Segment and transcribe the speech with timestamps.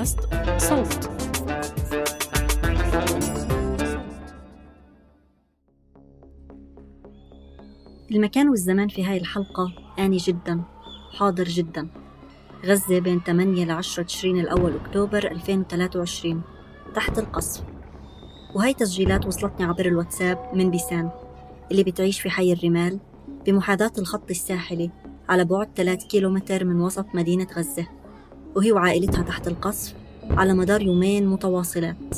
[0.00, 0.20] بودكاست
[0.58, 1.10] صوت.
[8.10, 10.62] المكان والزمان في هاي الحلقة آني جدا
[11.18, 11.88] حاضر جدا.
[12.64, 16.42] غزة بين 8 ل 10 تشرين الأول أكتوبر 2023
[16.94, 17.64] تحت القصف
[18.54, 21.10] وهي تسجيلات وصلتني عبر الواتساب من بيسان
[21.70, 23.00] اللي بتعيش في حي الرمال
[23.46, 24.90] بمحاذاة الخط الساحلي
[25.28, 27.99] على بعد 3 كيلومتر من وسط مدينة غزة.
[28.56, 29.94] وهي وعائلتها تحت القصف
[30.30, 32.16] على مدار يومين متواصلات.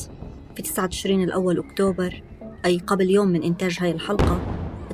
[0.57, 2.23] في 9 تشرين الأول أكتوبر
[2.65, 4.41] أي قبل يوم من إنتاج هاي الحلقة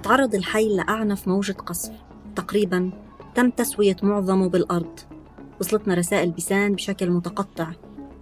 [0.02, 1.92] تعرض الحي لأعنف موجة قصف.
[2.36, 2.90] تقريبا
[3.34, 5.00] تم تسوية معظمه بالأرض.
[5.60, 7.70] وصلتنا رسائل بيسان بشكل متقطع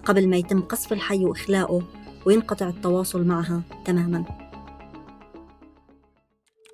[0.05, 1.83] قبل ما يتم قصف الحي وإخلاؤه
[2.27, 4.25] وينقطع التواصل معها تماما.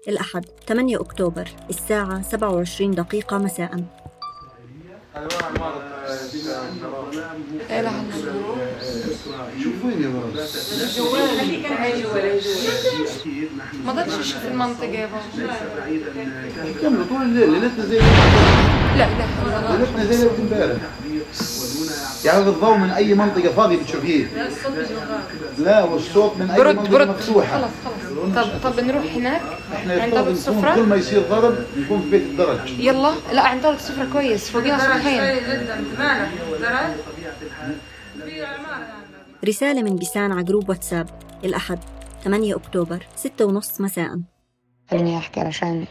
[0.08, 3.84] الأحد 8 أكتوبر الساعة 27 دقيقة مساء.
[6.32, 8.56] لا الا الله
[9.62, 10.06] شوفيني
[13.86, 18.04] ما ضلش في المنطقة يا بابا كملوا طول الليل ليلتنا زي لا.
[18.94, 19.06] اله
[19.46, 20.80] الا الله ليلتنا زي ليله امبارح
[22.24, 24.26] يعني الضوء من أي منطقة فاضية بتشوفيه
[25.58, 27.08] لا والصوت من أي برد منطقة برد.
[27.08, 27.60] مفتوحة.
[27.62, 29.40] خلص خلص طب طب نروح هناك
[29.74, 33.12] إحنا عند نكون السفرة كل ما يصير ضرب نكون في بيت الدرج يلا.
[33.32, 34.50] لا عند طابق السفرة كويس.
[34.50, 35.20] فوقينا سطحين
[39.44, 41.08] رسالة من بيسان على جروب واتساب.
[41.44, 41.78] الأحد
[42.24, 44.20] 8 أكتوبر 6 ونص مساء.
[44.90, 45.84] خليني أحكي علشان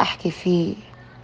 [0.00, 0.74] أحكي فيه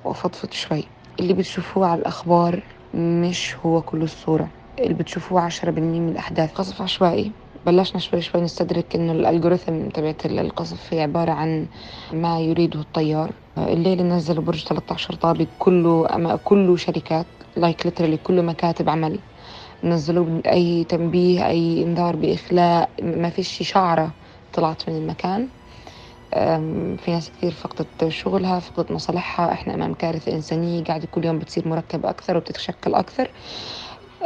[0.04, 0.84] وأفضفض شوي.
[1.20, 2.62] اللي بتشوفوه على الأخبار
[2.96, 6.52] مش هو كل الصورة اللي بتشوفوه عشرة بالمية من الأحداث.
[6.54, 7.32] قصف عشوائي.
[7.66, 11.66] بلشنا شوي شوي نستدرك إنه الألجوريثم تبعت القصف هي عبارة عن
[12.12, 13.30] ما يريده الطيار.
[13.58, 19.18] الليل نزلوا برج 13 طابق كله أما كله شركات لايك ليترالي كله مكاتب عمل.
[19.84, 24.10] نزلوا أي تنبيه أي إنذار بإخلاء ما فيش شعرة
[24.54, 25.48] طلعت من المكان.
[26.32, 29.52] في ناس كثير فقدت شغلها فقدت مصالحها.
[29.52, 33.30] إحنا أمام كارثة إنسانية قاعدة كل يوم بتصير مركبة أكثر وبتتشكل أكثر.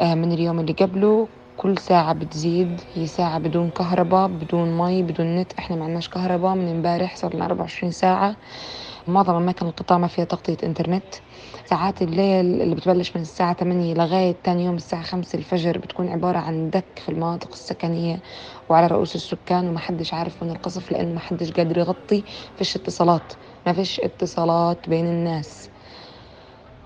[0.02, 2.80] من اليوم اللي قبله كل ساعة بتزيد.
[2.94, 5.52] هي ساعة بدون كهرباء بدون مي بدون نت.
[5.58, 6.54] إحنا ما عندناش كهرباء.
[6.54, 8.36] من امبارح صار لنا 24 ساعة.
[9.08, 11.14] معظم أماكن القطاع ما فيها تغطية إنترنت.
[11.70, 16.38] ساعات الليل اللي بتبلش من الساعة 8 لغاية تاني يوم الساعة 5 الفجر بتكون عبارة
[16.38, 18.20] عن دك في المناطق السكنية
[18.68, 22.22] وعلى رؤوس السكان ومحدش عارف وين القصف لأنه محدش قادر يغطي
[22.58, 23.32] فيش اتصالات
[23.66, 25.68] ما فيش اتصالات بين الناس.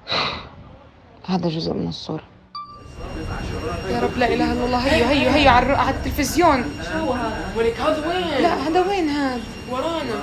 [1.31, 2.25] هذا جزء من الصورة.
[3.91, 6.65] يا رب لا إله إلا الله هيو هيو هيو على على التلفزيون.
[6.93, 9.41] شو هذا؟ ولك هذا وين؟ لا هذا وين هذا؟
[9.71, 10.15] ورانا.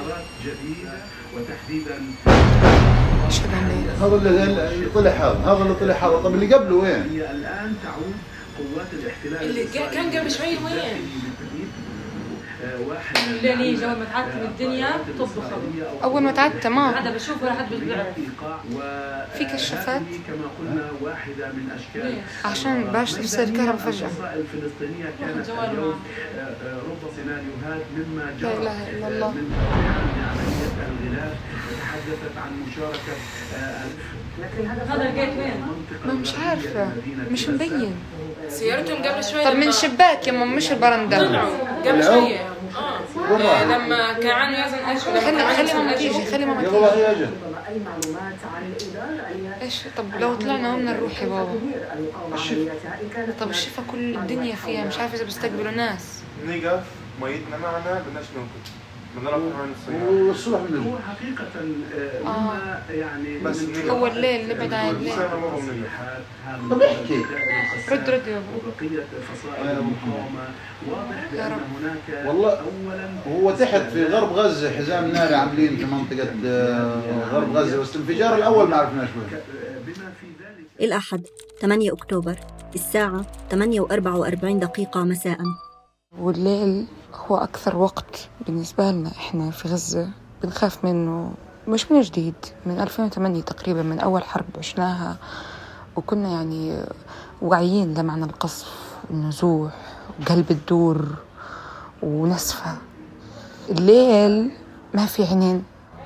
[3.31, 6.75] اشهد ان لا اله هذا اللي طلع هذا هذا اللي طلع هذا طب اللي قبله
[6.75, 8.15] وين؟ الآن تعود
[8.57, 11.01] قوات الاحتلال اللي كا- كان قبل شوي وين؟
[12.87, 13.17] واحد
[13.97, 14.89] ما تعتم الدنيا
[15.19, 15.43] تطبخ
[16.03, 16.93] أول ما تعدت تمام.
[16.93, 18.07] هذا بشوف ولا حد بيعرف
[19.37, 22.13] في كشافات؟ كما قلنا واحدة من أشكال
[22.45, 24.07] عشان باش تفصل الكهرباء فجأة.
[24.07, 25.95] الفصائل الفلسطينية كانت اليوم معه.
[26.37, 29.31] آه، آه، رب سيناريوهات مما لا جرى إله إلا الله.
[29.31, 31.37] من من عملية الغلاف
[31.81, 33.13] تحدثت عن مشاركة
[33.55, 33.85] آه،
[34.93, 35.65] هذا لقيت وين؟
[36.05, 36.89] ما مش عارفة.
[37.31, 37.95] مش مبين
[38.49, 41.17] سيارتهم قبل شوي طب من لما شباك يما مش البرندة.
[41.27, 42.37] طلعوا قبل شوي
[43.66, 47.12] لما كان يزن اشهر لما خلي خلي يزن ماما تيجي خلي ماما يلا تيجي هي
[47.12, 47.29] أجل
[49.62, 51.53] إيش؟ طب لو طلعنا بدنا نروح يا بابا.
[53.40, 56.22] طب الشفا كل الدنيا فيها مش عارفة إذا بيستقبلوا ناس.
[56.47, 56.84] نقف
[57.22, 58.80] ميتنا معنا بدناش ننقذ
[60.01, 61.47] والصبح هو بنجي حقيقة
[61.95, 65.13] آه، مما يعني بس من- هو الليل نبعد عن الليل
[66.72, 67.22] طب احكي.
[67.91, 70.47] رد رد يا بابا وبقية فصائل المقاومة.
[70.89, 71.51] واضح بأن.
[71.51, 77.01] هناك والله أولا هو تحت في غرب غزة حزام ناري عاملين في منطقة آه،
[77.31, 79.28] غرب غزة بس الانفجار الأول ما عرفناش وين.
[79.85, 81.25] بما في ذلك الأحد
[81.61, 82.35] 8 أكتوبر
[82.75, 85.37] الساعة 8 و44 دقيقة مساء.
[86.19, 86.85] والليل
[87.16, 90.09] هو أكثر وقت بالنسبة لنا إحنا في غزة
[90.43, 91.31] بنخاف منه
[91.67, 92.35] مش من جديد
[92.66, 95.17] من 2008 تقريبا من أول حرب عشناها
[95.96, 96.84] وكنا يعني
[97.41, 98.72] واعيين لمعنى القصف
[99.09, 99.72] والنزوح
[100.22, 101.05] وقلب الدور
[102.03, 102.78] ونسفة.
[103.69, 104.52] الليل
[104.93, 105.63] ما في عينين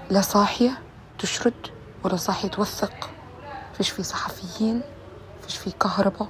[0.10, 0.78] لا صاحية
[1.19, 1.54] تشرد
[2.04, 3.10] ولا صاحية توثق.
[3.78, 4.81] فيش في صحفيين
[5.42, 6.28] فيش في كهرباء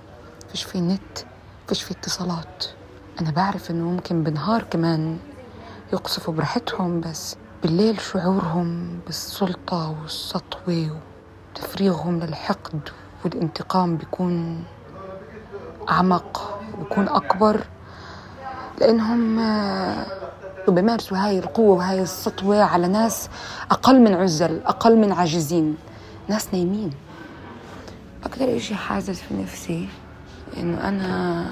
[0.51, 1.19] فيش في نت
[1.68, 2.66] فيش في اتصالات.
[3.21, 5.17] أنا بعرف إنه ممكن بالنهار كمان
[5.94, 10.97] يقصفوا براحتهم بس بالليل شعورهم بالسلطة والسطوة
[11.56, 12.79] وتفريغهم للحقد
[13.25, 14.63] والانتقام بيكون
[15.89, 17.62] أعمق بيكون أكبر
[18.81, 20.06] لأنهم آه،
[20.67, 23.29] بيمارسوا هاي القوة وهاي السطوة على ناس
[23.71, 25.77] أقل من عزل أقل من عاجزين
[26.27, 26.91] ناس نايمين.
[28.25, 29.89] أكتر إشي حاسس في نفسي
[30.57, 31.45] إنه أنا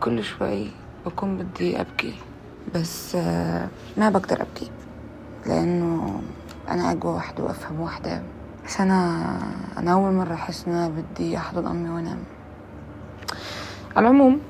[0.00, 0.70] كل شوي
[1.06, 2.14] بكون بدي أبكي.
[2.74, 4.70] بس آه، ما بقدر أبكي
[5.46, 6.22] لأنه
[6.68, 8.22] أنا أقوى وحدة وأفهم وحدة.
[8.66, 9.38] بس أنا
[9.78, 12.18] أنا أول مرة أحس إن أنا بدي أحضن أمي وأنام
[13.96, 14.40] على العموم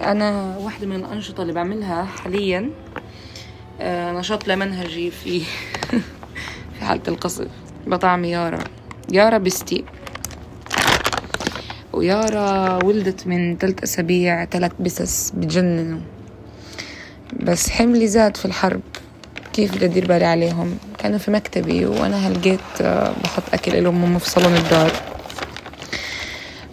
[0.00, 2.70] أنا واحدة من الأنشطة اللي بعملها حاليا
[3.80, 5.40] آه، نشاط لا منهجي في
[6.74, 7.48] في حالة القصف.
[7.86, 8.58] بطعم يارا.
[9.12, 9.84] يارا بستي
[11.94, 16.00] ويارا ولدت من ثلاث أسابيع ثلاث بسس بتجننوا.
[17.40, 18.80] بس حملي زاد في الحرب.
[19.52, 24.18] كيف بدي أدير بالي عليهم؟ كانوا في مكتبي وأنا هلقيت آه، بحط أكل لهم هم
[24.18, 24.92] في صالون الدار.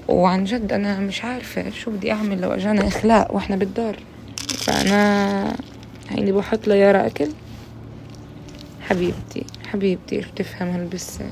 [0.08, 4.00] وعن جد أنا مش عارفة شو بدي أعمل لو أجانا إخلاء وإحنا بالدار.
[4.58, 5.56] فأنا
[6.10, 7.30] هيني بحط ليارا أكل.
[8.82, 11.26] حبيبتي حبيبتي شو تفهم هالبسة؟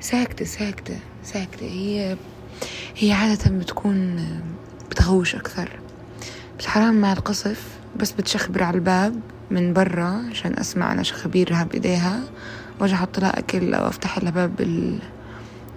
[0.00, 1.66] ساكتة ساكتة ساكتة.
[1.66, 2.16] هي
[2.98, 4.26] هي عادة بتكون
[4.90, 5.68] بتغوش أكثر.
[6.58, 12.20] بس حرام مع القصف بس بتشخبر على الباب من برا عشان أسمع أنا شخبيرها بإيديها
[12.80, 14.60] وأجي أحط لها أكل أو أفتح لها باب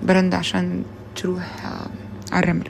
[0.03, 0.83] البرندة عشان
[1.15, 1.87] تروح آه،
[2.35, 2.69] على الرمل.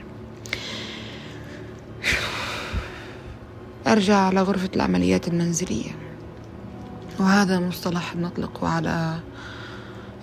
[3.87, 5.91] أرجع لغرفة العمليات المنزلية.
[7.19, 9.19] وهذا مصطلح بنطلقه على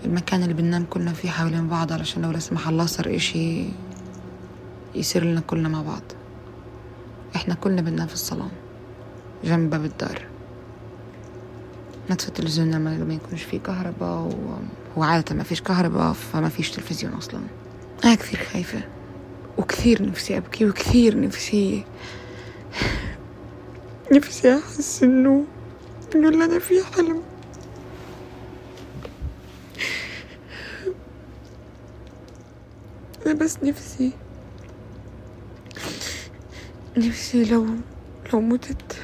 [0.05, 3.65] المكان اللي بننام كلنا فيه حوالين بعض علشان لو لا سمح الله صار إشي
[4.95, 6.03] يصير لنا كلنا مع بعض.
[7.37, 8.51] إحنا كلنا بننام في الصالون
[9.45, 10.27] جنب باب الدار.
[12.11, 14.37] نطفي التلفزيون لما ما يكونش فيه كهرباء
[14.97, 17.41] وهو عادة ما فيش كهرباء فما فيش تلفزيون أصلا.
[18.05, 18.81] أنا كثير خايفة
[19.59, 21.85] وكثير نفسي أبكي وكثير نفسي
[24.17, 25.45] نفسي أحس إنه
[26.15, 27.23] إنه اللي أنا فيه حلم.
[33.27, 34.13] أنا بس نفسي
[36.97, 37.67] نفسي لو
[38.33, 38.97] لو متت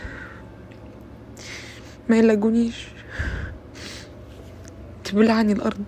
[2.08, 2.86] ما يلاقونيش
[5.04, 5.84] تبلعني الأرض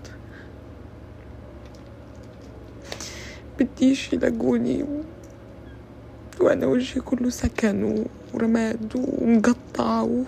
[3.59, 4.85] بديش يلاقوني.
[6.41, 8.05] وأنا وجهي كله سكن.
[8.35, 10.25] ورماد ومقطع و...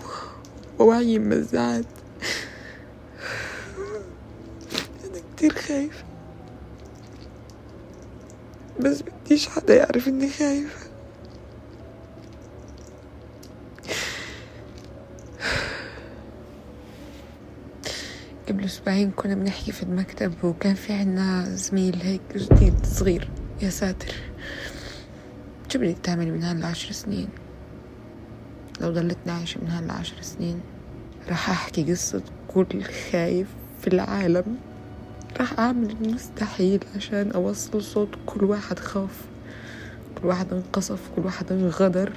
[0.78, 1.84] ووعي مزعت
[5.04, 6.04] أنا كتير خايفة
[8.80, 10.87] بس بديش حدا يعرف إني خايفة
[18.88, 23.30] أسبوعين كنا بنحكي في المكتب وكان في عنا زميل هيك جديد صغير
[23.62, 24.14] يا ساتر.
[25.68, 27.28] شو بدك تعملي من هالعشر سنين؟
[28.80, 30.60] لو ضلتني عايشة من هالعشر سنين
[31.28, 33.48] راح أحكي قصة كل خايف
[33.80, 34.56] في العالم.
[35.40, 39.24] راح أعمل المستحيل عشان أوصل صوت كل واحد خاف
[40.20, 42.12] كل واحد انقصف كل واحد انغدر.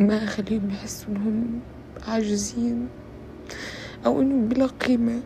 [0.00, 1.60] ما أخليهم يحسوا إنهم
[2.08, 2.88] عاجزين.
[4.06, 5.22] أو إنهم بلا قيمة.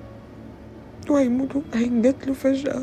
[1.11, 2.83] وهيموتوا هينقتلوا فجأة.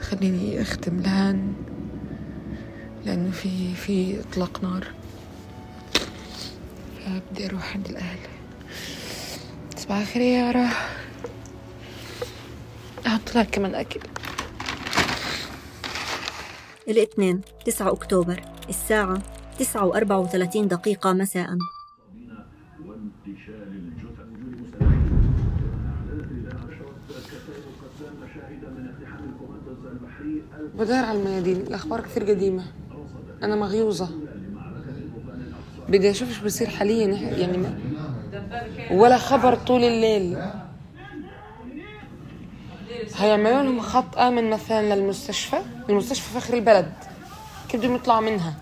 [0.00, 1.52] خليني أختم الآن
[3.04, 4.86] لأنه في في إطلاق نار.
[7.06, 8.18] فبدي أروح عند الأهل.
[9.76, 10.68] صباح الخير يا يارا
[13.06, 14.00] أحط لك كمان أكل.
[16.88, 19.22] الاثنين 9 أكتوبر الساعة
[19.62, 21.48] 9 و34 دقيقة مساء.
[30.74, 32.64] بدار على الميادين الأخبار كثير قديمة.
[33.42, 34.08] أنا مغيوظة.
[35.88, 37.66] بدي أشوف شو بصير حاليا يعني
[38.90, 40.38] ولا خبر طول الليل.
[43.16, 45.56] هيعملوا لهم خط آمن مثلا للمستشفى؟
[45.88, 46.92] المستشفى فخر البلد.
[47.68, 48.54] كيف بدهم يطلعوا منها؟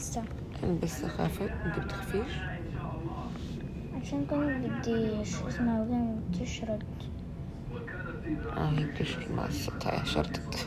[0.00, 0.22] لسه.
[0.82, 2.32] لسه خافت أنت بتخفيش
[4.02, 6.82] عشان كنت بدي شو اسمها وين تشرد؟
[8.56, 10.66] آه هي بتشرب مع الصوت شرطت.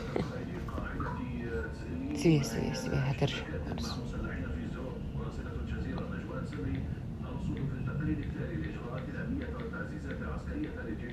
[2.16, 3.36] سيبيها سيبيها سيبيها هترجع.
[3.70, 3.98] خلاص.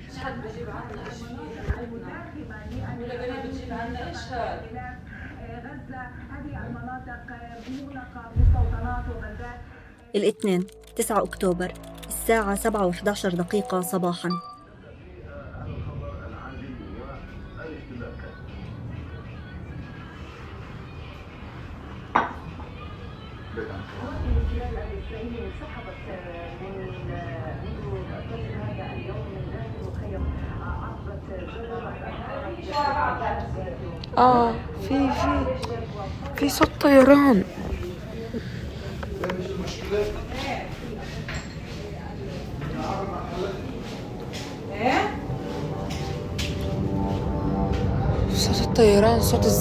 [0.08, 1.88] مش حد بجيب عنا اشياء
[3.00, 4.18] ولا بنات بتجيب عنا إيش؟
[10.14, 11.72] الاثنين 9 أكتوبر
[12.08, 14.28] الساعة 7 و11 دقيقة صباحا.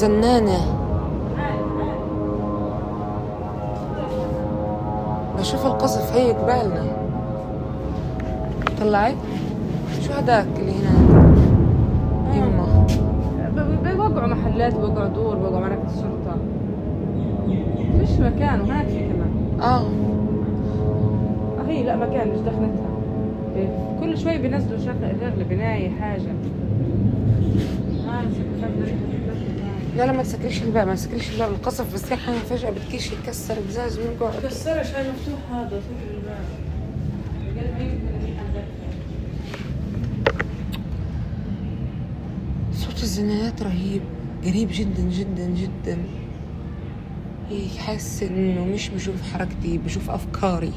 [0.05, 0.59] الزنانة.
[5.39, 6.83] بشوف القصف هي قبالنا
[8.81, 9.15] طلعي.
[10.01, 10.91] شو هداك اللي هنا؟
[12.35, 12.85] يما
[13.55, 16.37] ب- بيوقعوا محلات بيوقعوا دور بيوقعوا مراكز شرطة
[17.99, 19.61] فيش مكان وهناك في كمان.
[19.61, 19.65] آه.
[19.65, 19.81] آه
[21.67, 22.91] هي لا مكان مش دخلتها.
[23.55, 23.67] إيه،
[23.99, 25.89] كل شوي بينزلوا شغل شغل بناية
[29.97, 33.99] لا لا ما تسكريش الباب ما تسكريش الباب القصف بس ريحة فجأة بتكيش يتكسر بزاز
[33.99, 35.81] ونقعد كسرش هاي مفتوح هذا
[36.17, 36.45] الباب.
[42.73, 44.01] صوت الزنايات رهيب
[44.45, 45.97] قريب جدا جدا جدا.
[47.51, 50.73] يحس إنه مش بشوف حركتي بشوف أفكاري.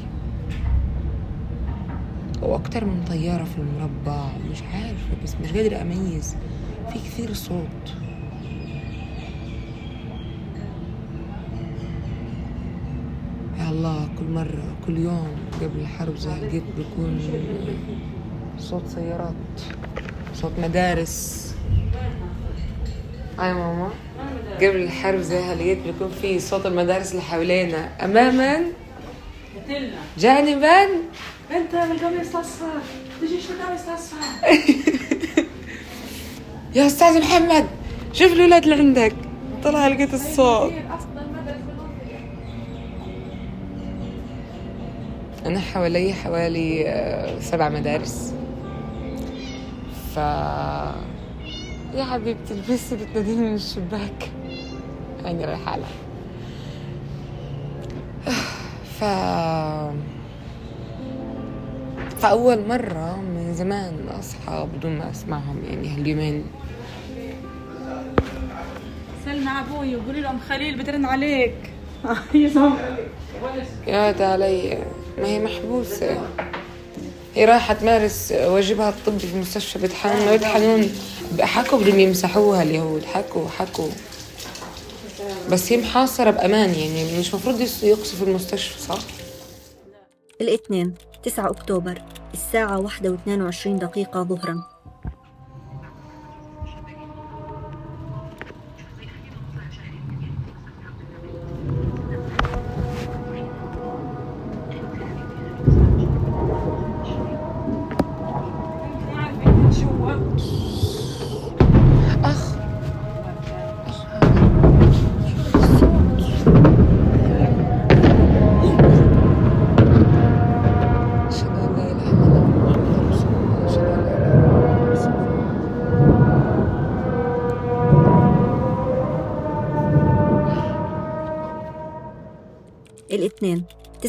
[2.41, 6.35] وأكتر من طيارة في المربع مش عارفة بس مش قادرة أميز.
[6.93, 7.93] في كثير صوت
[13.59, 15.27] يا الله كل مرة كل يوم
[15.61, 17.19] قبل الحرب زي هالقد بيكون
[18.59, 19.33] صوت سيارات
[20.33, 21.53] صوت مدارس.
[23.39, 23.89] اي ماما.
[24.57, 28.05] قبل الحرب زي هالقد بيكون في صوت المدارس اللي حوالينا.
[28.05, 28.65] اماما.
[30.17, 30.83] جانبا
[31.51, 32.79] أنت بالقميص الأصفر.
[33.21, 34.17] تجيش بالقميص الأصفر؟
[36.75, 37.65] يا أستاذ محمد
[38.13, 39.15] شوف الاولاد اللي عندك.
[39.63, 40.73] طلع لقيت الصوت.
[45.45, 48.33] أنا حوالي حوالي آه، سبع مدارس.
[50.15, 50.17] ف
[51.95, 54.31] يا حبيبتي البسي بتناديني من الشباك.
[55.25, 55.87] أنا رايحة لها
[58.99, 59.03] ف
[62.17, 66.45] فأول مرة من زمان أصحى بدون ما أسمعهم يعني هاليومين.
[69.25, 71.55] سلمى أبوي وقولي له ام خليل بترن عليك.
[73.87, 74.77] يا علي
[75.17, 76.27] ما هي محبوسة.
[77.35, 80.89] هي رايحة تمارس واجبها الطبي في مستشفى بيت حنون بيت حنون
[81.41, 83.89] حكوا بدهم يمسحوها اليهود حكوا حكوا.
[85.51, 88.99] بس هي محاصرة بأمان يعني مش مفروض يقصفوا المستشفى صح؟
[90.41, 90.93] الاثنين
[91.23, 92.01] 9 أكتوبر
[92.33, 94.74] الساعة 1 و22 دقيقة ظهرا.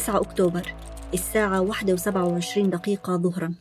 [0.07, 0.73] 9 أكتوبر
[1.13, 3.53] الساعة 1 و27 دقيقة ظهرا.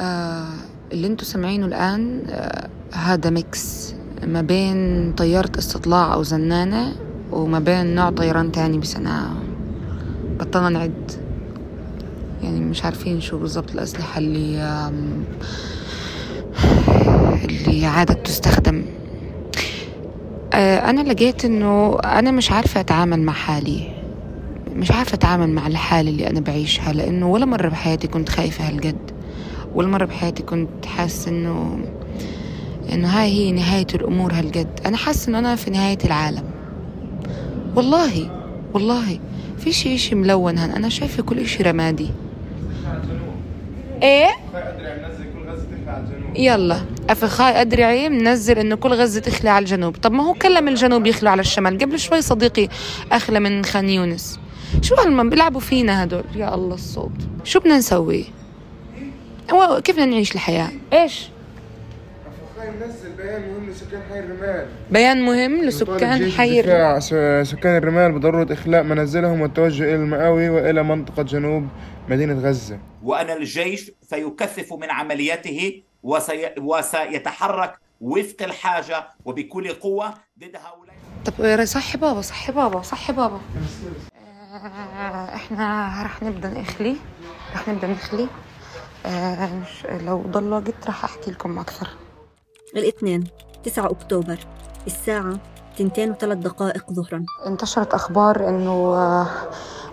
[0.00, 0.48] آه
[0.92, 3.94] اللي أنتوا سامعينه الآن آه هذا ميكس
[4.26, 6.92] ما بين طيارة استطلاع أو زنانة
[7.30, 9.34] وما بين نوع طيران تاني بس أنا
[10.40, 11.12] بطلنا نعد.
[12.42, 15.24] يعني مش عارفين شو بالضبط الأسلحة اللي آم،
[17.44, 18.84] اللي عادت تستخدم.
[20.52, 23.91] آه أنا لقيت إنه أنا مش عارفة أتعامل مع حالي.
[24.76, 29.10] مش عارفة أتعامل مع الحالة اللي أنا بعيشها لأنه ولا مرة بحياتي كنت خايفة هالقد
[29.74, 31.84] ولا مرة بحياتي كنت حاسة إنه
[32.92, 34.80] إنه هاي هي نهاية الأمور هالقد.
[34.86, 36.44] أنا حاسة إنه أنا في نهاية العالم.
[37.76, 38.30] والله
[38.74, 39.18] والله
[39.58, 42.08] في شي اشي ملون هن أنا شايفة كل إشي رمادي.
[44.02, 44.28] إيه؟
[46.36, 46.80] يلا.
[47.10, 49.96] أفخاي أدرعي منزل إنه كل غزة تخلي على الجنوب.
[49.96, 51.78] طب ما هو كلم الجنوب يخلوا على الشمال.
[51.78, 52.68] قبل شوي صديقي
[53.12, 54.38] أخلى من خان يونس.
[54.80, 57.12] شو هالما بيلعبوا فينا هدول؟ يا الله الصوت.
[57.44, 58.24] شو بدنا نسوي؟
[59.52, 61.28] هو كيف بدنا نعيش الحياة؟ إيش؟
[63.18, 64.66] بيان مهم لسكان حي الرمال.
[64.90, 70.48] بيان مهم لسكان حي الر- دفاع س- سكان الرمال بضرورة إخلاء منازلهم والتوجه إلى المآوي
[70.48, 71.68] وإلى منطقة جنوب
[72.08, 72.78] مدينة غزة.
[73.02, 76.48] وأن الجيش سيكثف من عملياته وسي...
[76.58, 80.94] وسيتحرك وفق الحاجة وبكل قوة ضد هؤلاء.
[81.24, 83.40] طب صحي بابا صحي بابا صحي بابا.
[84.56, 86.96] إحنا رح نبدأ نخلي
[87.54, 88.26] رح نبدأ نخلي.
[89.06, 91.88] آه، ش- لو ضل وقت رح أحكي لكم أكثر.
[92.76, 93.24] الاثنين
[93.64, 94.38] 9 أكتوبر
[94.86, 95.38] الساعة
[95.80, 97.24] 2 وثلاث دقائق ظهرا.
[97.46, 99.26] انتشرت أخبار إنه آه،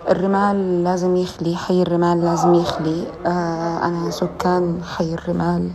[0.08, 3.06] الرمال لازم يخلي حي الرمال لازم يخلي.
[3.26, 5.70] آه، أنا سكان حي الرمال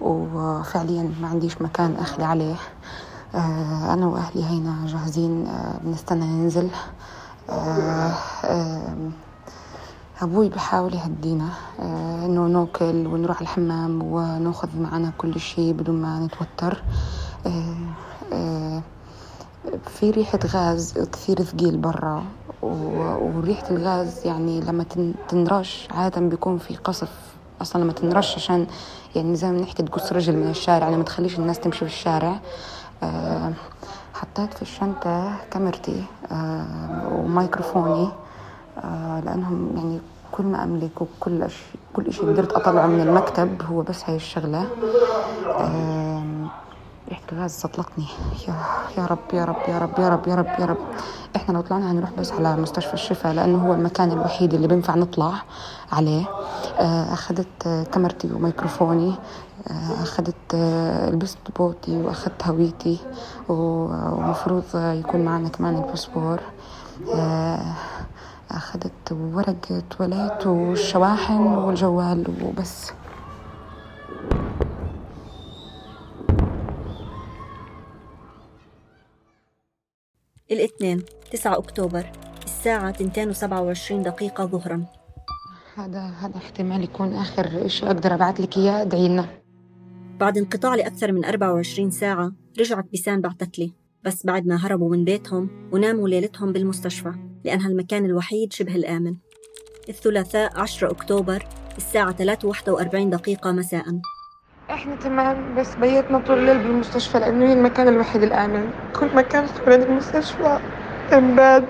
[0.00, 2.54] وفعليا ما عنديش مكان أخلي عليه.
[3.34, 7.19] آه، أنا وأهلي هينا جاهزين آه، بنستنى ننزل آه، آه،
[10.22, 11.48] أبوي بحاول يهدينا.
[11.80, 16.82] آه، إنه نأكل ونروح الحمام ونأخذ معنا كل شيء بدون ما نتوتر.
[17.46, 17.74] آه،
[18.32, 18.82] آه،
[19.86, 22.24] في ريحة غاز كثير ثقيل برا
[22.62, 27.08] وريحة الغاز يعني لما تن- تنرش عادة بيكون في قصف
[27.62, 28.66] أصلا لما تنرش عشان
[29.16, 32.40] يعني زي ما نحكي تقص رجل من الشارع يعني ما تخليش الناس تمشي في الشارع.
[33.02, 33.52] آه،
[34.20, 38.08] حطيت في الشنطة كاميرتي آه، وميكروفوني
[38.84, 40.00] آه، لأنهم يعني
[40.32, 44.66] كل ما أملك وكل أشي كل شيء قدرت أطلعه من المكتب هو بس هاي الشغلة.
[47.08, 48.04] ريحة الغاز سطلتني
[48.48, 48.54] يا
[48.98, 50.76] يا رب يا رب يا رب يا رب يا رب يا رب.
[51.36, 55.32] إحنا لو طلعنا هنروح بس على مستشفى الشفاء لأنه هو المكان الوحيد اللي بينفع نطلع
[55.92, 56.24] عليه.
[56.78, 59.14] آه، أخذت كاميرتي وميكروفوني.
[59.66, 62.98] اخذت آه، لبست بوتي واخذت هويتي
[63.48, 66.40] ومفروض يكون معنا كمان الباسبور.
[67.14, 67.74] آه،
[68.50, 72.92] اخذت ورقة وليت والشواحن والجوال وبس.
[80.50, 82.12] الاثنين 9 أكتوبر
[82.44, 84.84] الساعة 2 وسبعة دقيقة ظهرا.
[85.76, 89.39] هذا هذا احتمال يكون آخر شيء أقدر أبعث لك إياه؟ ادعي لنا.
[90.20, 93.72] بعد انقطاع لأكثر من 24 ساعة رجعت بيسان بعتت لي
[94.04, 97.12] بس بعد ما هربوا من بيتهم وناموا ليلتهم بالمستشفى
[97.44, 99.14] لأنها المكان الوحيد شبه الآمن.
[99.88, 103.84] الثلاثاء 10 أكتوبر الساعة 3:41 دقيقة مساء.
[104.70, 108.70] إحنا تمام بس بيتنا طول الليل بالمستشفى لأنه هي المكان الوحيد الآمن.
[109.00, 110.58] كل مكان حوالين المستشفى
[111.12, 111.66] انباد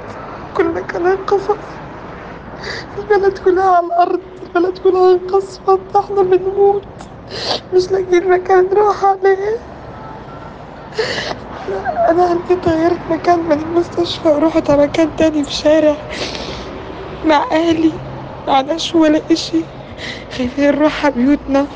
[0.57, 1.59] كل مكان انقصف
[2.99, 7.10] البلد كلها على الأرض البلد كلها انقصفت إحنا بنموت.
[7.75, 9.57] مش لاقيين مكان نروح عليه.
[12.09, 15.95] أنا هديت غيرت مكان من المستشفى ورحت على مكان تاني في شارع
[17.27, 17.93] مع أهلي
[18.47, 19.61] معناش ولا إشي.
[20.37, 21.67] خايفين نروح على بيوتنا.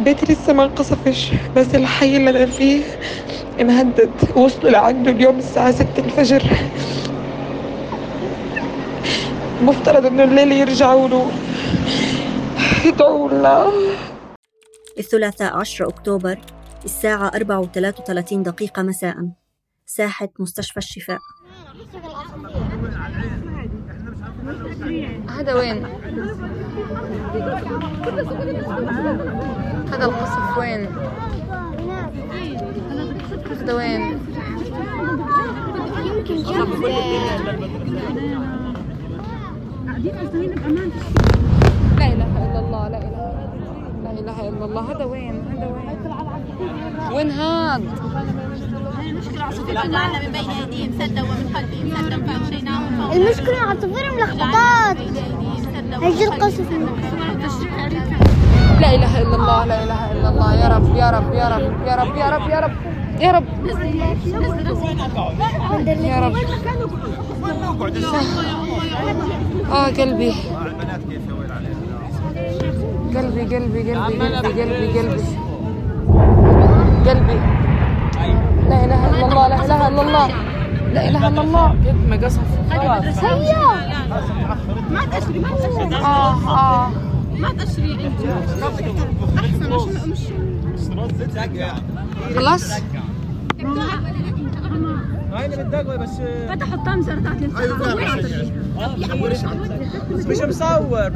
[0.00, 2.82] بيتي لسه ما انقصفش بس الحي اللي أنا فيه
[3.60, 4.10] مهدد.
[4.36, 6.42] وصلوا لعنده اليوم الساعة ستة الفجر.
[9.62, 11.26] مفترض إنه الليل يرجعوا له.
[12.84, 13.66] يدعوا لنا.
[14.98, 16.40] الثلاثاء 10 أكتوبر
[16.84, 19.16] الساعة 4:33 دقيقة مساء
[19.86, 21.18] ساحة مستشفى الشفاء
[25.28, 25.86] هذا وين؟
[29.92, 30.86] هذا القصف وين؟
[33.50, 34.18] هذا وين؟
[36.04, 36.36] يمكن
[41.98, 43.41] لا إله إلا الله لا إله لا
[44.20, 44.82] إله إلا الله.
[44.92, 45.98] هذا وين؟ هذا وين؟
[47.12, 47.82] وين هاد؟
[49.82, 50.90] طلعنا من بين ايديهم
[51.24, 53.58] ومن خلفهم سدا فاغشيناهم المشكلة
[56.02, 56.68] هيجي القصف
[58.80, 60.54] لا إله إلا الله لا إله إلا الله.
[60.54, 62.74] يا رب يا رب يا رب يا رب يا رب يا رب
[63.20, 63.46] يا رب.
[66.04, 66.34] يا رب.
[69.72, 70.32] آه قلبي.
[73.16, 75.22] قلبي قلبي قلبي قلبي قلبي قلبي.
[77.06, 77.38] قلبي.
[78.68, 80.26] لا إله إلا الله لا إله إلا الله.
[80.94, 81.68] لا إله إلا الله.
[81.68, 82.96] قد ما قصف هيا.
[84.90, 86.90] ما تشري ما تشري آه آه.
[87.38, 88.20] ما تشري انت
[89.38, 89.70] احسن
[90.10, 90.22] مش
[92.36, 92.64] خلاص.
[95.32, 96.10] هاي اللي بالدقوة بس
[96.48, 97.36] فتحوا الطمزة تاعت
[100.26, 101.10] مش مصور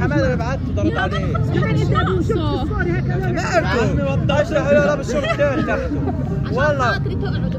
[0.00, 1.36] حماده ببعته ضربت عليه.
[4.30, 6.00] اشرح له لابس شورت تاني تحته.
[6.52, 6.98] والله.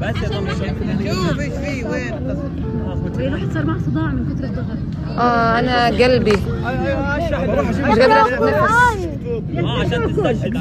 [0.01, 2.13] بس شوف إيش في وين؟
[3.33, 4.77] رحت صار معه صداع من كثر الضغط.
[5.17, 6.37] آه أنا قلبي.
[6.65, 9.12] أيوه اشرح مش قادرة اخذ نفس.
[9.59, 10.57] آه عشان تستشهد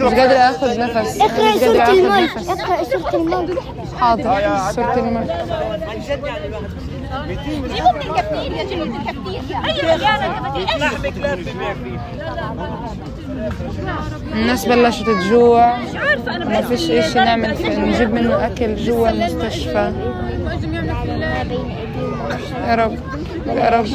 [0.00, 2.30] مش قادرة اخذ نفس اقرأ مش سورة الملك.
[2.48, 3.58] اقرأ سورة الملك.
[4.00, 4.22] حاضر.
[4.72, 5.30] سورة الملك.
[5.30, 6.64] عن جد يعني الواحد
[7.74, 8.96] جيبوا من الكافتيريا جيبوا من
[14.32, 15.76] الناس بلشت تجوع
[16.26, 19.92] ما فيش اشي نعمل في نجيب منه أكل جوا المستشفى.
[22.68, 22.98] يا رب
[23.46, 23.86] يا رب.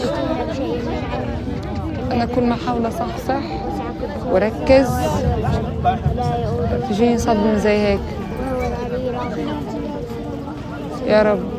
[2.11, 3.41] أنا كل ما أحاول أصحصح
[4.33, 4.89] وركز.
[6.89, 7.99] تجيني صدمة زي هيك.
[11.07, 11.52] يا رب.